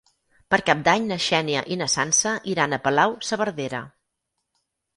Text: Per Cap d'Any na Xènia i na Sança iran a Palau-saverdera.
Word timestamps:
Per 0.53 0.57
Cap 0.69 0.79
d'Any 0.87 1.05
na 1.11 1.17
Xènia 1.25 1.61
i 1.75 1.77
na 1.83 1.89
Sança 1.97 2.33
iran 2.55 2.73
a 2.73 2.81
Palau-saverdera. 2.89 3.87